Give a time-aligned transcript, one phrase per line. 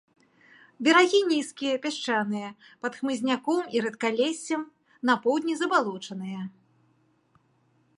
[0.87, 2.49] Берагі нізкія, пясчаныя,
[2.85, 4.61] пад хмызняком і рэдкалессем,
[5.11, 6.41] на поўдні забалочаныя.